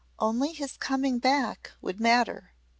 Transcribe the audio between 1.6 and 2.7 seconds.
would matter.